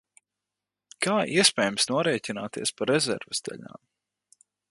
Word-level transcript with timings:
Kā 1.05 1.17
iespējams 1.33 1.85
norēķināties 1.91 2.75
par 2.81 2.91
rezerves 2.93 3.45
daļām? 3.51 3.87